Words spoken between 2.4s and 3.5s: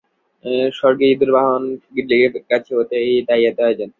পাছে ওঠে, তাই